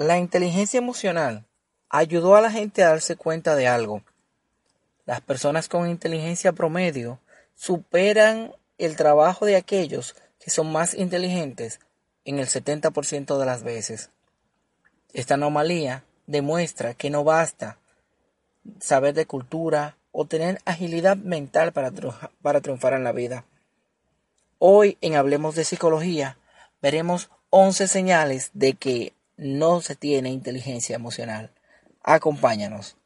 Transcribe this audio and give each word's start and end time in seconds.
La 0.00 0.16
inteligencia 0.16 0.78
emocional 0.78 1.44
ayudó 1.90 2.34
a 2.34 2.40
la 2.40 2.50
gente 2.50 2.82
a 2.82 2.88
darse 2.88 3.16
cuenta 3.16 3.54
de 3.54 3.68
algo. 3.68 4.02
Las 5.04 5.20
personas 5.20 5.68
con 5.68 5.90
inteligencia 5.90 6.54
promedio 6.54 7.18
superan 7.54 8.54
el 8.78 8.96
trabajo 8.96 9.44
de 9.44 9.56
aquellos 9.56 10.16
que 10.38 10.48
son 10.50 10.72
más 10.72 10.94
inteligentes 10.94 11.80
en 12.24 12.38
el 12.38 12.46
70% 12.46 13.38
de 13.38 13.44
las 13.44 13.62
veces. 13.62 14.08
Esta 15.12 15.34
anomalía 15.34 16.02
demuestra 16.26 16.94
que 16.94 17.10
no 17.10 17.22
basta 17.22 17.76
saber 18.80 19.12
de 19.12 19.26
cultura 19.26 19.98
o 20.12 20.24
tener 20.24 20.62
agilidad 20.64 21.18
mental 21.18 21.72
para, 21.74 21.92
para 22.40 22.62
triunfar 22.62 22.94
en 22.94 23.04
la 23.04 23.12
vida. 23.12 23.44
Hoy 24.58 24.96
en 25.02 25.16
Hablemos 25.16 25.56
de 25.56 25.64
Psicología 25.64 26.38
veremos 26.80 27.28
11 27.50 27.86
señales 27.86 28.50
de 28.54 28.72
que 28.72 29.12
no 29.40 29.80
se 29.80 29.96
tiene 29.96 30.28
inteligencia 30.28 30.94
emocional. 30.94 31.50
Acompáñanos. 32.02 32.96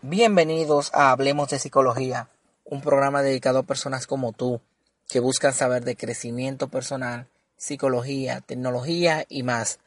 Bienvenidos 0.00 0.90
a 0.94 1.10
Hablemos 1.10 1.50
de 1.50 1.58
Psicología, 1.58 2.30
un 2.64 2.80
programa 2.80 3.22
dedicado 3.22 3.58
a 3.58 3.62
personas 3.64 4.06
como 4.06 4.32
tú 4.32 4.62
que 5.06 5.20
buscan 5.20 5.52
saber 5.52 5.84
de 5.84 5.96
crecimiento 5.96 6.68
personal, 6.68 7.28
psicología, 7.58 8.40
tecnología 8.40 9.26
y 9.28 9.42
más. 9.42 9.80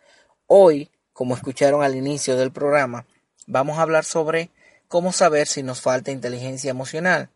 Hoy, 0.46 0.92
como 1.12 1.34
escucharon 1.34 1.82
al 1.82 1.96
inicio 1.96 2.38
del 2.38 2.52
programa, 2.52 3.08
vamos 3.48 3.80
a 3.80 3.82
hablar 3.82 4.06
sobre 4.06 4.52
cómo 4.88 5.12
saber 5.12 5.48
si 5.48 5.64
nos 5.64 5.82
falta 5.82 6.12
inteligencia 6.12 6.70
emocional. 6.70 7.30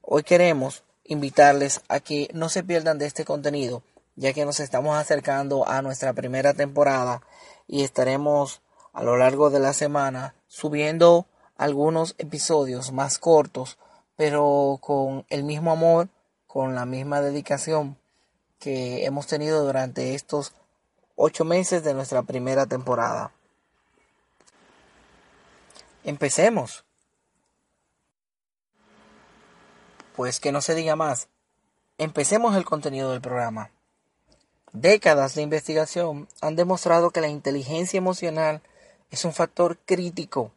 Hoy 0.00 0.22
queremos 0.22 0.84
invitarles 1.02 1.80
a 1.88 1.98
que 1.98 2.30
no 2.32 2.48
se 2.48 2.62
pierdan 2.62 2.98
de 2.98 3.06
este 3.06 3.24
contenido, 3.24 3.82
ya 4.16 4.32
que 4.32 4.44
nos 4.44 4.60
estamos 4.60 4.96
acercando 4.96 5.68
a 5.68 5.82
nuestra 5.82 6.12
primera 6.12 6.54
temporada 6.54 7.22
y 7.66 7.82
estaremos 7.82 8.62
a 8.92 9.02
lo 9.02 9.16
largo 9.16 9.50
de 9.50 9.60
la 9.60 9.72
semana 9.72 10.34
subiendo 10.46 11.26
algunos 11.56 12.14
episodios 12.18 12.92
más 12.92 13.18
cortos, 13.18 13.78
pero 14.16 14.78
con 14.80 15.24
el 15.28 15.44
mismo 15.44 15.72
amor, 15.72 16.08
con 16.46 16.74
la 16.74 16.86
misma 16.86 17.20
dedicación 17.20 17.96
que 18.58 19.04
hemos 19.04 19.26
tenido 19.26 19.64
durante 19.64 20.14
estos 20.14 20.52
ocho 21.16 21.44
meses 21.44 21.84
de 21.84 21.94
nuestra 21.94 22.22
primera 22.22 22.66
temporada. 22.66 23.32
Empecemos. 26.04 26.84
Pues 30.14 30.38
que 30.38 30.52
no 30.52 30.60
se 30.60 30.74
diga 30.74 30.96
más. 30.96 31.28
Empecemos 31.98 32.56
el 32.56 32.64
contenido 32.64 33.10
del 33.10 33.20
programa. 33.20 33.70
Décadas 34.74 35.36
de 35.36 35.42
investigación 35.42 36.26
han 36.40 36.56
demostrado 36.56 37.12
que 37.12 37.20
la 37.20 37.28
inteligencia 37.28 37.96
emocional 37.96 38.60
es 39.12 39.24
un 39.24 39.32
factor 39.32 39.78
crítico 39.78 40.50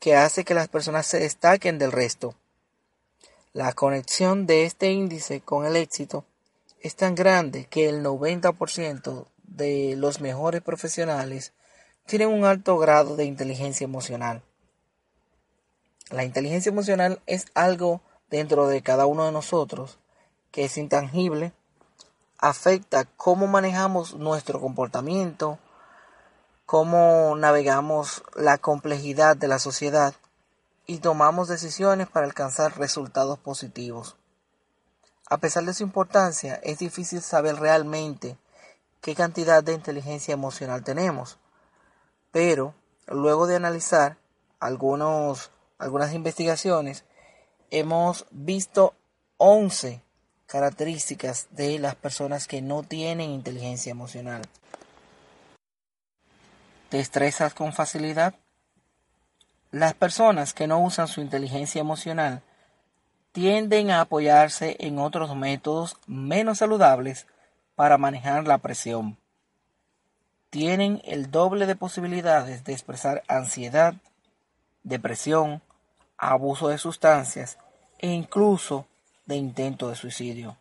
que 0.00 0.16
hace 0.16 0.44
que 0.44 0.52
las 0.52 0.66
personas 0.66 1.06
se 1.06 1.20
destaquen 1.20 1.78
del 1.78 1.92
resto. 1.92 2.34
La 3.52 3.72
conexión 3.72 4.46
de 4.46 4.64
este 4.64 4.90
índice 4.90 5.42
con 5.42 5.64
el 5.64 5.76
éxito 5.76 6.24
es 6.80 6.96
tan 6.96 7.14
grande 7.14 7.66
que 7.66 7.88
el 7.88 8.02
90% 8.02 9.26
de 9.44 9.94
los 9.96 10.20
mejores 10.20 10.60
profesionales 10.60 11.52
tienen 12.04 12.30
un 12.30 12.44
alto 12.44 12.76
grado 12.78 13.14
de 13.14 13.26
inteligencia 13.26 13.84
emocional. 13.84 14.42
La 16.10 16.24
inteligencia 16.24 16.70
emocional 16.70 17.22
es 17.26 17.46
algo 17.54 18.00
dentro 18.28 18.66
de 18.66 18.82
cada 18.82 19.06
uno 19.06 19.24
de 19.24 19.30
nosotros 19.30 20.00
que 20.50 20.64
es 20.64 20.76
intangible, 20.78 21.52
afecta 22.38 23.04
cómo 23.04 23.46
manejamos 23.46 24.14
nuestro 24.14 24.60
comportamiento, 24.60 25.58
cómo 26.66 27.34
navegamos 27.36 28.22
la 28.34 28.58
complejidad 28.58 29.36
de 29.36 29.48
la 29.48 29.58
sociedad 29.58 30.14
y 30.86 30.98
tomamos 30.98 31.48
decisiones 31.48 32.08
para 32.08 32.26
alcanzar 32.26 32.78
resultados 32.78 33.38
positivos. 33.38 34.16
A 35.28 35.38
pesar 35.38 35.64
de 35.64 35.74
su 35.74 35.82
importancia, 35.82 36.60
es 36.62 36.78
difícil 36.78 37.20
saber 37.20 37.56
realmente 37.56 38.38
qué 39.00 39.14
cantidad 39.14 39.62
de 39.62 39.72
inteligencia 39.72 40.34
emocional 40.34 40.84
tenemos, 40.84 41.38
pero 42.30 42.74
luego 43.08 43.46
de 43.46 43.56
analizar 43.56 44.18
algunos, 44.60 45.50
algunas 45.78 46.12
investigaciones, 46.14 47.04
hemos 47.70 48.26
visto 48.30 48.94
11 49.38 50.02
características 50.46 51.48
de 51.50 51.78
las 51.78 51.94
personas 51.94 52.46
que 52.46 52.62
no 52.62 52.82
tienen 52.82 53.30
inteligencia 53.30 53.90
emocional. 53.90 54.42
¿Te 56.88 57.00
estresas 57.00 57.52
con 57.52 57.72
facilidad? 57.72 58.34
Las 59.72 59.94
personas 59.94 60.54
que 60.54 60.66
no 60.66 60.80
usan 60.80 61.08
su 61.08 61.20
inteligencia 61.20 61.80
emocional 61.80 62.42
tienden 63.32 63.90
a 63.90 64.00
apoyarse 64.00 64.76
en 64.78 64.98
otros 64.98 65.34
métodos 65.36 65.96
menos 66.06 66.58
saludables 66.58 67.26
para 67.74 67.98
manejar 67.98 68.46
la 68.46 68.58
presión. 68.58 69.18
Tienen 70.48 71.02
el 71.04 71.30
doble 71.30 71.66
de 71.66 71.76
posibilidades 71.76 72.64
de 72.64 72.72
expresar 72.72 73.24
ansiedad, 73.28 73.94
depresión, 74.84 75.60
abuso 76.16 76.68
de 76.68 76.78
sustancias 76.78 77.58
e 77.98 78.08
incluso 78.08 78.86
de 79.26 79.36
intento 79.36 79.88
de 79.88 79.96
suicidio. 79.96 80.56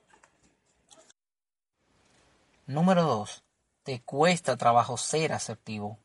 Número 2.66 3.04
2. 3.04 3.44
Te 3.84 4.02
cuesta 4.02 4.58
trabajo 4.58 4.98
ser 4.98 5.34
asertivo. 5.34 6.00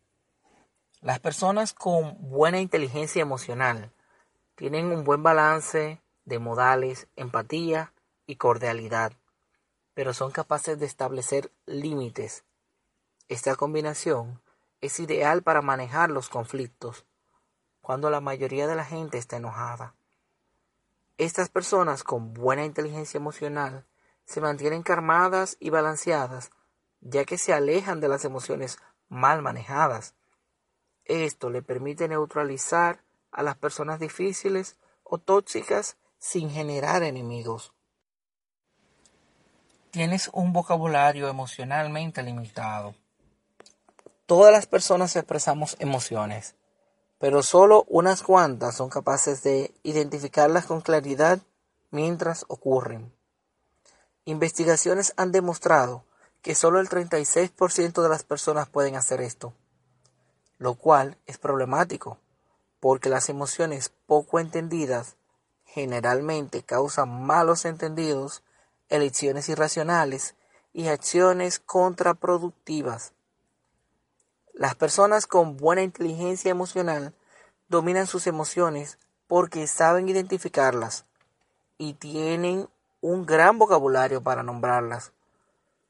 Las 1.01 1.19
personas 1.21 1.73
con 1.73 2.19
buena 2.21 2.61
inteligencia 2.61 3.23
emocional 3.23 3.93
tienen 4.57 4.93
un 4.93 5.05
buen 5.05 5.23
balance 5.23 6.03
de 6.27 6.39
modales, 6.39 7.09
empatía 7.17 7.95
y 8.27 8.37
cordialidad, 8.37 9.15
pero 9.95 10.13
son 10.13 10.31
capaces 10.31 10.79
de 10.79 10.85
establecer 10.85 11.51
límites. 11.65 12.45
Esta 13.29 13.57
combinación 13.57 14.43
es 14.83 15.01
ideal 15.01 15.43
para 15.43 15.63
manejar 15.63 16.11
los 16.11 16.29
conflictos 16.29 17.07
cuando 17.81 18.11
la 18.11 18.21
mayoría 18.21 18.67
de 18.67 18.77
la 18.77 18.85
gente 18.85 19.17
está 19.17 19.39
enojada. 19.39 19.95
Estas 21.21 21.49
personas 21.49 22.03
con 22.03 22.33
buena 22.33 22.65
inteligencia 22.65 23.19
emocional 23.19 23.87
se 24.25 24.41
mantienen 24.41 24.83
calmadas 24.83 25.57
y 25.61 25.71
balanceadas, 25.71 26.51
ya 27.01 27.25
que 27.25 27.39
se 27.39 27.53
alejan 27.53 28.01
de 28.01 28.09
las 28.09 28.25
emociones 28.25 28.79
mal 29.09 29.43
manejadas 29.43 30.15
esto 31.11 31.51
le 31.51 31.61
permite 31.61 32.07
neutralizar 32.07 33.03
a 33.33 33.43
las 33.43 33.57
personas 33.57 33.99
difíciles 33.99 34.77
o 35.03 35.19
tóxicas 35.19 35.97
sin 36.19 36.51
generar 36.51 37.03
enemigos. 37.03 37.73
Tienes 39.91 40.31
un 40.33 40.53
vocabulario 40.53 41.29
emocionalmente 41.29 42.23
limitado. 42.23 42.95
Todas 44.27 44.53
las 44.53 44.67
personas 44.67 45.17
expresamos 45.17 45.77
emociones, 45.81 46.55
pero 47.21 47.45
solo 47.45 47.85
unas 47.87 48.25
cuantas 48.25 48.75
son 48.75 48.91
capaces 48.91 49.45
de 49.45 49.73
identificarlas 49.85 50.67
con 50.67 50.81
claridad 50.81 51.39
mientras 51.93 52.45
ocurren. 52.49 53.15
Investigaciones 54.25 55.15
han 55.17 55.31
demostrado 55.31 56.03
que 56.43 56.57
solo 56.57 56.81
el 56.81 56.89
36% 56.89 58.03
de 58.03 58.09
las 58.09 58.25
personas 58.25 58.69
pueden 58.69 58.97
hacer 58.97 59.21
esto 59.21 59.55
lo 60.61 60.75
cual 60.75 61.17
es 61.27 61.39
problemático, 61.39 62.19
porque 62.81 63.09
las 63.09 63.31
emociones 63.31 63.91
poco 64.07 64.39
entendidas 64.39 65.17
generalmente 65.65 66.63
causan 66.63 67.25
malos 67.25 67.65
entendidos, 67.65 68.43
elecciones 68.91 69.49
irracionales 69.49 70.35
y 70.75 70.89
acciones 70.89 71.61
contraproductivas. 71.61 73.15
Las 74.55 74.75
personas 74.75 75.27
con 75.27 75.57
buena 75.57 75.83
inteligencia 75.83 76.51
emocional 76.51 77.15
dominan 77.69 78.07
sus 78.07 78.27
emociones 78.27 78.99
porque 79.27 79.67
saben 79.67 80.09
identificarlas 80.09 81.05
y 81.79 81.95
tienen 81.95 82.69
un 83.01 83.25
gran 83.27 83.59
vocabulario 83.59 84.23
para 84.23 84.43
nombrarlas. 84.43 85.13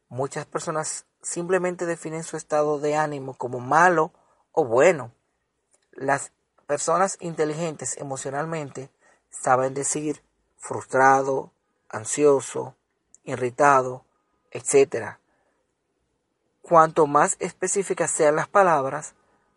Muchas 0.09 0.47
personas 0.47 1.07
simplemente 1.23 1.87
definen 1.87 2.23
su 2.23 2.37
estado 2.37 2.79
de 2.79 2.97
ánimo 2.97 3.35
como 3.35 3.61
malo 3.61 4.13
o 4.53 4.65
bueno. 4.65 5.13
Las 5.93 6.33
personas 6.67 7.17
inteligentes 7.21 7.97
emocionalmente 7.97 8.91
saben 9.31 9.75
decir 9.75 10.23
frustrado, 10.57 11.51
ansioso, 11.89 12.75
irritado, 13.25 14.05
etc. 14.51 15.19
Cuanto 16.71 17.09
más 17.09 17.37
específicas 17.41 18.13
sean 18.13 18.37
las 18.37 18.47
palabras, 18.47 19.17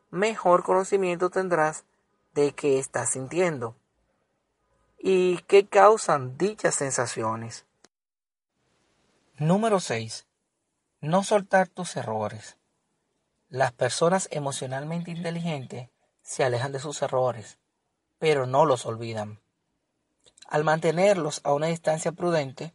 mejor 0.10 0.63
conocimiento 0.63 1.29
tendrás 1.29 1.86
de 2.34 2.53
qué 2.55 2.79
estás 2.79 3.12
sintiendo 3.12 3.75
y 4.98 5.38
qué 5.43 5.67
causan 5.67 6.39
dichas 6.39 6.74
sensaciones. 6.74 7.67
Número 9.38 9.79
6. 9.79 10.25
No 11.01 11.24
soltar 11.24 11.67
tus 11.67 11.96
errores. 11.98 12.58
Las 13.48 13.74
personas 13.74 14.27
emocionalmente 14.32 15.12
inteligentes 15.12 15.91
se 16.24 16.43
alejan 16.43 16.72
de 16.72 16.79
sus 16.79 17.03
errores, 17.03 17.60
pero 18.17 18.48
no 18.48 18.65
los 18.65 18.88
olvidan. 18.88 19.39
Al 20.48 20.63
mantenerlos 20.63 21.41
a 21.43 21.53
una 21.53 21.67
distancia 21.67 22.12
prudente, 22.12 22.74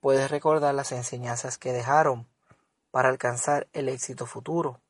puedes 0.00 0.30
recordar 0.30 0.74
las 0.74 0.90
enseñanzas 0.90 1.58
que 1.58 1.74
dejaron 1.74 2.26
para 2.94 3.08
alcanzar 3.08 3.66
el 3.72 3.88
éxito 3.88 4.24
futuro, 4.24 4.80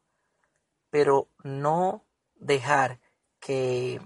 pero 0.90 1.30
no 1.42 2.04
dejar 2.34 3.00
que 3.40 3.99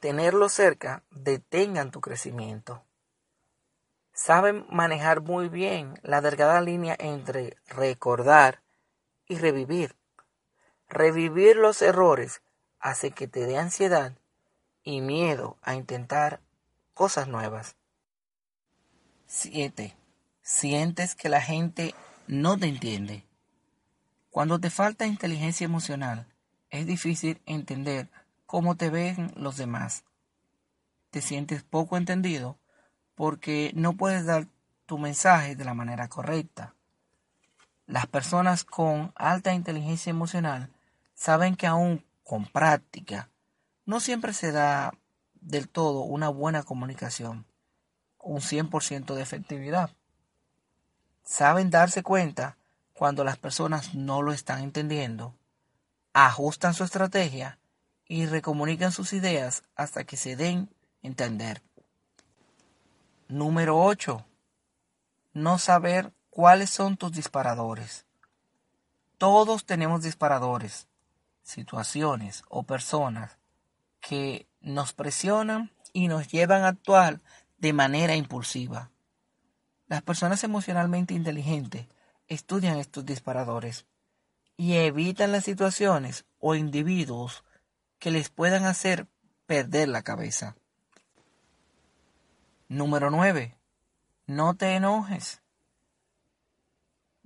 tenerlos 0.00 0.54
cerca 0.54 1.02
detengan 1.10 1.90
tu 1.90 2.00
crecimiento. 2.00 2.82
Saben 4.14 4.64
manejar 4.70 5.20
muy 5.20 5.50
bien 5.50 6.00
la 6.02 6.22
delgada 6.22 6.62
línea 6.62 6.96
entre 6.98 7.58
recordar 7.66 8.62
y 9.26 9.36
revivir. 9.36 9.94
Revivir 10.88 11.56
los 11.56 11.82
errores 11.82 12.40
hace 12.80 13.10
que 13.10 13.28
te 13.28 13.44
dé 13.44 13.58
ansiedad 13.58 14.16
y 14.82 15.02
miedo 15.02 15.58
a 15.60 15.74
intentar 15.74 16.40
cosas 16.94 17.28
nuevas. 17.28 17.76
7. 19.26 19.94
Sientes 20.40 21.14
que 21.14 21.28
la 21.28 21.42
gente 21.42 21.94
no 22.28 22.58
te 22.58 22.66
entiende. 22.66 23.24
Cuando 24.30 24.58
te 24.58 24.70
falta 24.70 25.06
inteligencia 25.06 25.64
emocional, 25.64 26.26
es 26.70 26.86
difícil 26.86 27.40
entender 27.46 28.10
cómo 28.44 28.76
te 28.76 28.90
ven 28.90 29.32
los 29.36 29.56
demás. 29.56 30.04
Te 31.10 31.22
sientes 31.22 31.62
poco 31.62 31.96
entendido 31.96 32.58
porque 33.14 33.72
no 33.74 33.94
puedes 33.94 34.26
dar 34.26 34.46
tu 34.86 34.98
mensaje 34.98 35.56
de 35.56 35.64
la 35.64 35.74
manera 35.74 36.08
correcta. 36.08 36.74
Las 37.86 38.06
personas 38.06 38.64
con 38.64 39.12
alta 39.14 39.54
inteligencia 39.54 40.10
emocional 40.10 40.70
saben 41.14 41.56
que 41.56 41.66
aún 41.66 42.04
con 42.24 42.44
práctica 42.46 43.30
no 43.84 44.00
siempre 44.00 44.32
se 44.32 44.50
da 44.52 44.92
del 45.34 45.68
todo 45.68 46.00
una 46.00 46.28
buena 46.28 46.64
comunicación, 46.64 47.46
un 48.18 48.40
100% 48.40 49.14
de 49.14 49.22
efectividad. 49.22 49.90
Saben 51.26 51.70
darse 51.70 52.04
cuenta 52.04 52.56
cuando 52.94 53.24
las 53.24 53.36
personas 53.36 53.94
no 53.94 54.22
lo 54.22 54.32
están 54.32 54.62
entendiendo, 54.62 55.34
ajustan 56.12 56.72
su 56.72 56.84
estrategia 56.84 57.58
y 58.06 58.26
recomunican 58.26 58.92
sus 58.92 59.12
ideas 59.12 59.64
hasta 59.74 60.04
que 60.04 60.16
se 60.16 60.36
den 60.36 60.70
entender. 61.02 61.62
Número 63.26 63.76
8. 63.82 64.24
No 65.34 65.58
saber 65.58 66.12
cuáles 66.30 66.70
son 66.70 66.96
tus 66.96 67.10
disparadores. 67.10 68.06
Todos 69.18 69.66
tenemos 69.66 70.02
disparadores, 70.02 70.86
situaciones 71.42 72.44
o 72.48 72.62
personas 72.62 73.36
que 74.00 74.46
nos 74.60 74.92
presionan 74.92 75.72
y 75.92 76.06
nos 76.06 76.28
llevan 76.28 76.62
a 76.62 76.68
actuar 76.68 77.20
de 77.58 77.72
manera 77.72 78.14
impulsiva. 78.14 78.90
Las 79.88 80.02
personas 80.02 80.42
emocionalmente 80.42 81.14
inteligentes 81.14 81.86
estudian 82.26 82.78
estos 82.78 83.06
disparadores 83.06 83.86
y 84.56 84.74
evitan 84.74 85.32
las 85.32 85.44
situaciones 85.44 86.24
o 86.40 86.54
individuos 86.54 87.44
que 87.98 88.10
les 88.10 88.28
puedan 88.28 88.64
hacer 88.64 89.06
perder 89.46 89.88
la 89.88 90.02
cabeza. 90.02 90.56
Número 92.68 93.10
9. 93.10 93.56
No 94.26 94.54
te 94.54 94.74
enojes. 94.74 95.40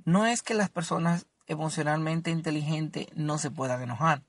No 0.05 0.27
es 0.27 0.43
que 0.43 0.55
las 0.55 0.69
personas 0.69 1.27
emocionalmente 1.47 2.31
inteligentes 2.31 3.07
no 3.15 3.39
se 3.39 3.51
puedan 3.51 3.83
enojar, 3.83 4.23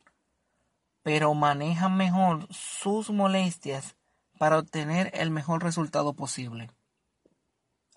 pero 1.04 1.34
manejan 1.34 1.98
mejor 1.98 2.48
sus 2.50 3.10
molestias 3.10 3.96
para 4.38 4.58
obtener 4.58 5.12
el 5.14 5.32
mejor 5.32 5.64
resultado 5.64 6.14
posible. 6.14 6.70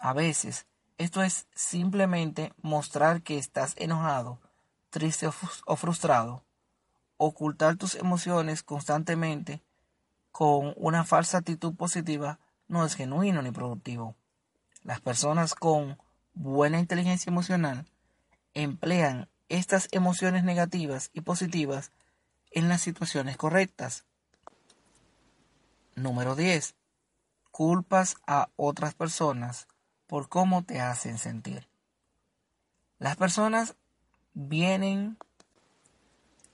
A 0.05 0.13
veces, 0.13 0.67
esto 0.99 1.23
es 1.23 1.47
simplemente 1.55 2.53
mostrar 2.61 3.23
que 3.23 3.39
estás 3.39 3.73
enojado, 3.79 4.39
triste 4.91 5.27
o 5.65 5.77
frustrado. 5.77 6.45
Ocultar 7.17 7.77
tus 7.77 7.95
emociones 7.95 8.63
constantemente 8.63 9.63
con 10.31 10.75
una 10.77 11.05
falsa 11.05 11.39
actitud 11.39 11.75
positiva 11.75 12.39
no 12.69 12.85
es 12.85 12.97
genuino 12.97 13.41
ni 13.41 13.51
productivo. 13.51 14.15
Las 14.83 15.01
personas 15.01 15.55
con 15.55 15.97
buena 16.35 16.81
inteligencia 16.81 17.31
emocional 17.31 17.87
emplean 18.53 19.31
estas 19.49 19.89
emociones 19.91 20.45
negativas 20.45 21.09
y 21.15 21.23
positivas 21.23 21.93
en 22.51 22.69
las 22.69 22.83
situaciones 22.83 23.39
correctas. 23.39 24.05
Número 25.95 26.37
10. 26.37 26.75
Culpas 27.51 28.19
a 28.27 28.51
otras 28.57 28.93
personas 28.93 29.67
por 30.07 30.29
cómo 30.29 30.65
te 30.65 30.81
hacen 30.81 31.19
sentir. 31.19 31.69
Las 32.99 33.17
personas 33.17 33.77
vienen, 34.33 35.19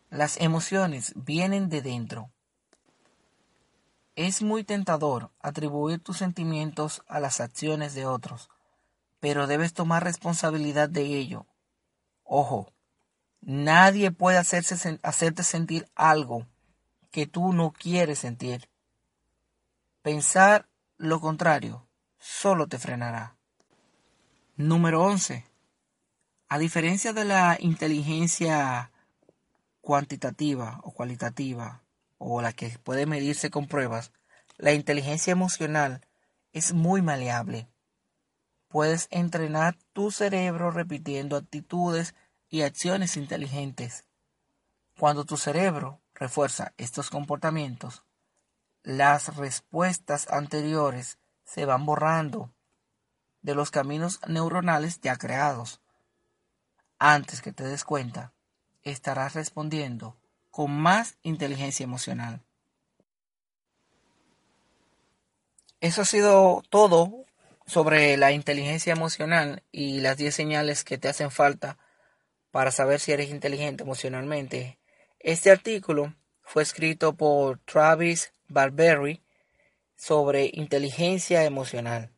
las 0.09 0.40
emociones 0.40 1.12
vienen 1.16 1.69
de 1.69 1.83
dentro 1.83 2.30
es 4.16 4.42
muy 4.42 4.64
tentador 4.64 5.30
atribuir 5.40 5.99
tus 5.99 6.19
sentimientos 6.19 7.02
a 7.07 7.21
las 7.21 7.40
acciones 7.40 7.95
de 7.95 8.04
otros, 8.04 8.50
pero 9.19 9.47
debes 9.47 9.73
tomar 9.73 10.04
responsabilidad 10.04 10.90
de 10.90 11.04
ello. 11.04 11.47
Ojo, 12.23 12.71
nadie 13.40 14.11
puede 14.11 14.37
hacerte 14.37 15.42
sentir 15.42 15.88
algo 15.95 16.47
que 17.11 17.26
tú 17.26 17.54
no 17.54 17.73
quieres 17.73 18.19
sentir. 18.19 18.69
Pensar 20.02 20.69
lo 20.99 21.19
contrario 21.19 21.88
solo 22.19 22.66
te 22.66 22.78
frenará. 22.78 23.38
Número 24.61 25.02
11. 25.02 25.47
A 26.50 26.59
diferencia 26.59 27.14
de 27.14 27.25
la 27.25 27.57
inteligencia 27.59 28.93
cuantitativa 29.81 30.81
o 30.83 30.90
cualitativa, 30.90 31.81
o 32.19 32.43
la 32.43 32.52
que 32.52 32.69
puede 32.85 33.07
medirse 33.07 33.49
con 33.49 33.69
pruebas, 33.69 34.12
la 34.59 34.75
inteligencia 34.75 35.33
emocional 35.33 36.02
es 36.52 36.75
muy 36.75 37.00
maleable. 37.00 37.69
Puedes 38.69 39.09
entrenar 39.11 39.79
tu 39.95 40.11
cerebro 40.11 40.71
repitiendo 40.71 41.38
actitudes 41.38 42.14
y 42.50 42.61
acciones 42.61 43.17
inteligentes. 43.17 44.05
Cuando 44.99 45.25
tu 45.25 45.38
cerebro 45.38 46.02
refuerza 46.12 46.75
estos 46.76 47.09
comportamientos, 47.09 48.02
las 48.83 49.35
respuestas 49.37 50.29
anteriores 50.31 51.17
se 51.47 51.64
van 51.64 51.87
borrando 51.87 52.52
de 53.42 53.54
los 53.54 53.70
caminos 53.70 54.20
neuronales 54.26 55.00
ya 55.00 55.16
creados. 55.16 55.80
Antes 56.99 57.40
que 57.40 57.52
te 57.52 57.64
des 57.64 57.85
cuenta, 57.85 58.32
estarás 58.82 59.35
respondiendo 59.35 60.16
con 60.50 60.70
más 60.70 61.16
inteligencia 61.23 61.85
emocional. 61.85 62.42
Eso 65.80 66.02
ha 66.02 66.04
sido 66.04 66.62
todo 66.68 67.25
sobre 67.66 68.16
la 68.16 68.32
inteligencia 68.32 68.92
emocional 68.92 69.62
y 69.73 70.00
las 70.00 70.16
10 70.16 70.35
señales 70.35 70.85
que 70.85 70.99
te 70.99 71.09
hacen 71.09 71.30
falta 71.30 71.78
para 72.50 72.70
saber 72.73 73.00
si 73.00 73.12
eres 73.12 73.30
inteligente 73.30 73.85
emocionalmente. 73.85 74.78
Este 75.20 75.50
artículo 75.50 76.14
fue 76.42 76.62
escrito 76.62 77.14
por 77.14 77.61
Travis 77.61 78.35
Barberry 78.49 79.23
sobre 79.97 80.50
inteligencia 80.52 81.44
emocional 81.44 82.12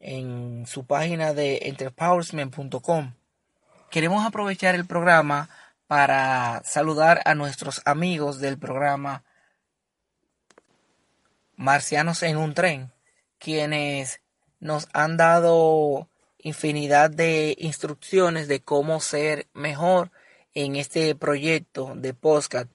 en 0.00 0.66
su 0.66 0.86
página 0.86 1.32
de 1.32 1.60
enterpowersman.com. 1.62 3.14
Queremos 3.90 4.26
aprovechar 4.26 4.74
el 4.74 4.86
programa 4.86 5.48
para 5.86 6.62
saludar 6.64 7.22
a 7.24 7.34
nuestros 7.34 7.82
amigos 7.84 8.40
del 8.40 8.58
programa 8.58 9.24
Marcianos 11.56 12.22
en 12.22 12.36
un 12.36 12.54
tren, 12.54 12.92
quienes 13.38 14.20
nos 14.60 14.88
han 14.92 15.16
dado 15.16 16.08
infinidad 16.38 17.10
de 17.10 17.56
instrucciones 17.58 18.48
de 18.48 18.60
cómo 18.60 19.00
ser 19.00 19.46
mejor 19.54 20.10
en 20.54 20.76
este 20.76 21.14
proyecto 21.14 21.92
de 21.96 22.14
podcast 22.14 22.70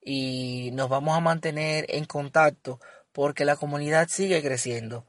y 0.00 0.70
nos 0.72 0.88
vamos 0.88 1.16
a 1.16 1.20
mantener 1.20 1.86
en 1.88 2.04
contacto 2.04 2.80
porque 3.12 3.44
la 3.44 3.56
comunidad 3.56 4.08
sigue 4.08 4.42
creciendo 4.42 5.06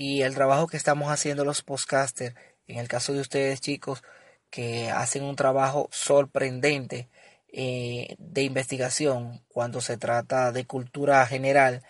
y 0.00 0.22
el 0.22 0.34
trabajo 0.34 0.66
que 0.66 0.78
estamos 0.78 1.12
haciendo 1.12 1.44
los 1.44 1.60
podcasters, 1.60 2.34
en 2.66 2.78
el 2.78 2.88
caso 2.88 3.12
de 3.12 3.20
ustedes 3.20 3.60
chicos, 3.60 4.02
que 4.48 4.88
hacen 4.88 5.22
un 5.22 5.36
trabajo 5.36 5.90
sorprendente 5.92 7.10
eh, 7.52 8.16
de 8.18 8.42
investigación 8.44 9.44
cuando 9.48 9.82
se 9.82 9.98
trata 9.98 10.52
de 10.52 10.64
cultura 10.64 11.26
general, 11.26 11.82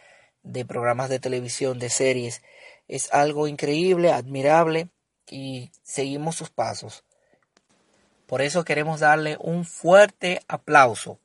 de 0.42 0.64
programas 0.64 1.08
de 1.08 1.20
televisión, 1.20 1.78
de 1.78 1.88
series. 1.88 2.42
Es 2.88 3.12
algo 3.12 3.46
increíble, 3.46 4.10
admirable 4.10 4.88
y 5.28 5.70
seguimos 5.84 6.34
sus 6.34 6.50
pasos. 6.50 7.04
Por 8.26 8.42
eso 8.42 8.64
queremos 8.64 8.98
darle 8.98 9.36
un 9.38 9.64
fuerte 9.64 10.40
aplauso 10.48 11.20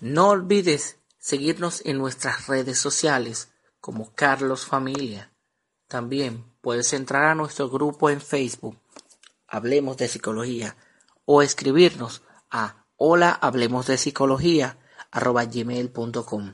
No 0.00 0.28
olvides 0.28 0.98
seguirnos 1.18 1.82
en 1.84 1.98
nuestras 1.98 2.46
redes 2.46 2.78
sociales 2.78 3.48
como 3.80 4.14
Carlos 4.14 4.64
Familia. 4.64 5.32
También 5.88 6.44
puedes 6.60 6.92
entrar 6.92 7.24
a 7.24 7.34
nuestro 7.34 7.68
grupo 7.68 8.08
en 8.08 8.20
Facebook, 8.20 8.78
Hablemos 9.48 9.96
de 9.96 10.08
Psicología 10.08 10.76
o 11.24 11.42
escribirnos 11.42 12.22
a 12.50 12.84
hola 12.96 13.32
hablemos 13.32 13.86
de 13.86 13.96
psicología 13.96 14.78
gmail.com. 15.10 16.52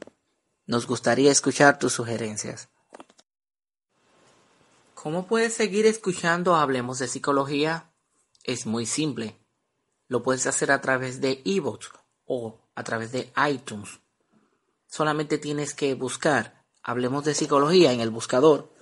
Nos 0.67 0.87
gustaría 0.87 1.31
escuchar 1.31 1.79
tus 1.79 1.93
sugerencias. 1.93 2.69
¿Cómo 4.95 5.27
puedes 5.27 5.53
seguir 5.53 5.85
escuchando 5.87 6.55
Hablemos 6.55 6.99
de 6.99 7.09
Psicología? 7.09 7.93
Es 8.43 8.65
muy 8.65 8.87
simple. 8.87 9.37
Lo 10.09 10.23
puedes 10.23 10.47
hacer 10.47 10.71
a 10.71 10.81
través 10.81 11.21
de 11.21 11.43
ebooks 11.45 11.91
o 12.25 12.64
a 12.75 12.85
través 12.85 13.13
de 13.13 13.33
iTunes. 13.49 14.01
Solamente 14.87 15.39
tienes 15.39 15.75
que 15.75 15.95
buscar 15.95 16.65
Hablemos 16.83 17.25
de 17.25 17.35
Psicología 17.35 17.93
en 17.93 18.01
el 18.01 18.11
buscador 18.11 18.73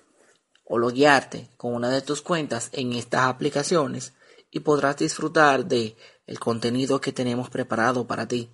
o 0.64 0.78
loguearte 0.78 1.50
con 1.56 1.74
una 1.74 1.88
de 1.88 2.02
tus 2.02 2.22
cuentas 2.22 2.68
en 2.72 2.92
estas 2.94 3.22
aplicaciones 3.22 4.12
y 4.50 4.60
podrás 4.60 4.96
disfrutar 4.96 5.66
de 5.66 5.96
el 6.26 6.38
contenido 6.38 7.00
que 7.00 7.12
tenemos 7.12 7.48
preparado 7.50 8.06
para 8.06 8.26
ti. 8.26 8.50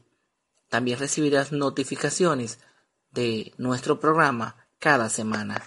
También 0.68 0.98
recibirás 0.98 1.50
notificaciones 1.52 2.58
de 3.10 3.54
nuestro 3.56 3.98
programa 3.98 4.68
cada 4.78 5.08
semana. 5.08 5.62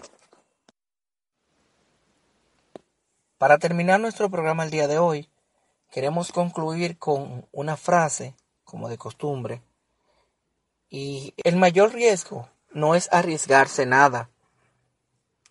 Para 3.37 3.57
terminar 3.57 3.99
nuestro 3.99 4.29
programa 4.29 4.63
el 4.63 4.69
día 4.69 4.87
de 4.87 4.99
hoy, 4.99 5.29
queremos 5.91 6.31
concluir 6.31 6.99
con 6.99 7.47
una 7.51 7.75
frase, 7.75 8.35
como 8.71 8.87
de 8.87 8.97
costumbre, 8.97 9.61
y 10.89 11.33
el 11.43 11.57
mayor 11.57 11.91
riesgo 11.91 12.47
no 12.71 12.95
es 12.95 13.11
arriesgarse 13.11 13.85
nada. 13.85 14.29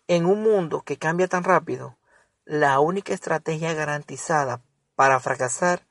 En 0.07 0.25
un 0.25 0.41
mundo 0.41 0.81
que 0.81 0.97
cambia 0.97 1.27
tan 1.27 1.43
rápido, 1.43 1.99
la 2.45 2.79
única 2.79 3.13
estrategia 3.13 3.75
garantizada 3.75 4.63
para 4.95 5.19
fracasar 5.19 5.85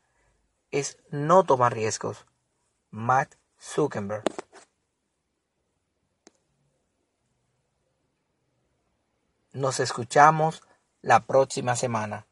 es 0.72 0.98
no 1.10 1.44
tomar 1.44 1.72
riesgos. 1.72 2.26
Matt 2.90 3.36
Zuckerberg. 3.60 4.24
Nos 9.52 9.78
escuchamos 9.78 10.64
la 11.00 11.20
próxima 11.26 11.76
semana. 11.76 12.26